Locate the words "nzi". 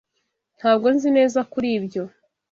0.95-1.09